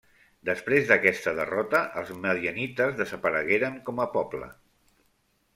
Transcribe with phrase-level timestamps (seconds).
[0.49, 4.53] Després d'aquesta derrota els madianites desaparegueren com a poble.